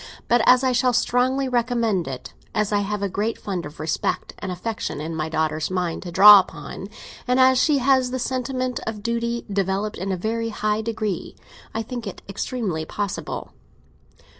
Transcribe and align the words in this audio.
But 0.27 0.41
as 0.47 0.63
I 0.63 0.71
shall 0.71 0.93
strongly 0.93 1.47
recommend 1.47 2.07
it, 2.07 2.33
as 2.55 2.71
I 2.73 2.79
have 2.79 3.03
a 3.03 3.07
great 3.07 3.37
fund 3.37 3.67
of 3.67 3.79
respect 3.79 4.33
and 4.39 4.51
affection 4.51 4.99
in 4.99 5.15
my 5.15 5.29
daughter's 5.29 5.69
mind 5.69 6.01
to 6.01 6.11
draw 6.11 6.39
upon, 6.39 6.87
and 7.27 7.39
as 7.39 7.59
she 7.61 7.77
has 7.77 8.09
the 8.09 8.17
sentiment 8.17 8.79
of 8.87 9.03
duty 9.03 9.45
developed 9.53 9.99
in 9.99 10.11
a 10.11 10.17
very 10.17 10.49
high 10.49 10.81
degree, 10.81 11.35
I 11.75 11.83
think 11.83 12.07
it 12.07 12.23
extremely 12.27 12.83
possible." 12.83 13.53